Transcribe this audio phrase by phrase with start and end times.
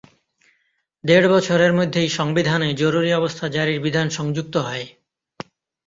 [1.03, 4.85] দেড় বছরের মধ্যেই সংবিধানে জরুরি অবস্থা জারির বিধান সংযুক্ত হয়।